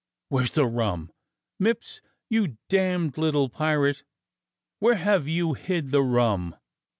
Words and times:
WTiere's 0.33 0.53
the 0.53 0.65
rum? 0.65 1.11
Mipps, 1.59 2.01
you 2.27 2.57
damned 2.69 3.19
little 3.19 3.49
pirate, 3.49 4.01
where 4.79 4.95
have 4.95 5.27
you 5.27 5.53
hid 5.53 5.91
the 5.91 6.01
rum? 6.01 6.55